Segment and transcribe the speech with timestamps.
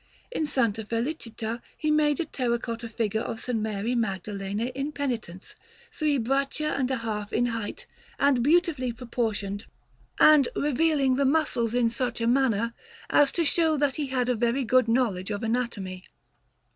[0.31, 0.55] In S.
[0.55, 3.49] Felicita he made a terra cotta figure of S.
[3.53, 5.55] Mary Magdalene in Penitence,
[5.91, 7.85] three braccia and a half in height
[8.17, 9.67] and beautifully proportioned,
[10.19, 12.73] and revealing the muscles in such a manner
[13.11, 16.05] as to show that he had a very good knowledge of anatomy.